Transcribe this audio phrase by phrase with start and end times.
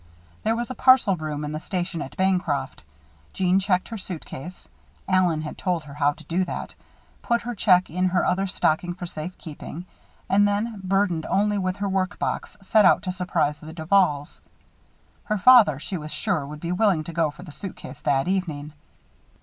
[0.41, 2.83] There was a parcel room in the station at Bancroft.
[3.33, 4.67] Jeanne checked her suitcase
[5.07, 6.73] Allen had told her how to do that
[7.21, 9.85] put her check in her other stocking for safe keeping,
[10.27, 14.41] and then, burdened only with her work box, set out to surprise the Duvals.
[15.25, 18.73] Her father, she was sure, would be willing to go for the suitcase that evening.